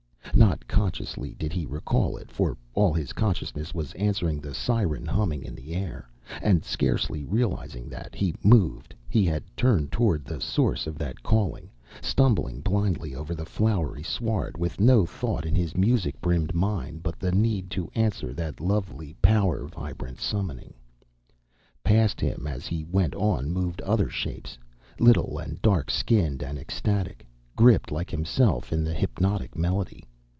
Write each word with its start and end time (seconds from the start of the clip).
Not 0.33 0.65
consciously 0.67 1.35
did 1.37 1.53
he 1.53 1.65
recall 1.67 2.17
it, 2.17 2.31
for 2.31 2.57
all 2.73 2.93
his 2.93 3.13
consciousness 3.13 3.75
was 3.75 3.93
answering 3.93 4.39
the 4.39 4.55
siren 4.55 5.05
humming 5.05 5.43
in 5.43 5.53
the 5.53 5.75
air, 5.75 6.09
and, 6.41 6.63
scarcely 6.65 7.23
realizing 7.25 7.89
that 7.89 8.15
he 8.15 8.33
moved, 8.41 8.95
he 9.07 9.25
had 9.25 9.43
turned 9.55 9.91
toward 9.91 10.25
the 10.25 10.39
source 10.41 10.87
of 10.87 10.97
that 10.97 11.21
calling, 11.21 11.69
stumbling 12.01 12.61
blindly 12.61 13.13
over 13.13 13.35
the 13.35 13.45
flowery 13.45 14.01
sward 14.01 14.57
with 14.57 14.79
no 14.79 15.05
thought 15.05 15.45
in 15.45 15.53
his 15.53 15.75
music 15.75 16.19
brimmed 16.21 16.55
mind 16.55 17.03
but 17.03 17.19
the 17.19 17.31
need 17.33 17.69
to 17.71 17.91
answer 17.93 18.33
that 18.33 18.59
lovely, 18.59 19.13
power 19.21 19.65
vibrant 19.67 20.19
summoning. 20.19 20.73
Past 21.83 22.19
him 22.19 22.47
as 22.47 22.65
he 22.65 22.83
went 22.85 23.13
on 23.15 23.51
moved 23.51 23.81
other 23.81 24.09
shapes, 24.09 24.57
little 24.99 25.37
and 25.37 25.61
dark 25.61 25.91
skinned 25.91 26.41
and 26.41 26.57
ecstatic, 26.57 27.27
gripped 27.55 27.91
like 27.91 28.09
himself 28.09 28.73
in 28.73 28.83
the 28.83 28.93
hypnotic 28.93 29.55
melody. 29.57 30.03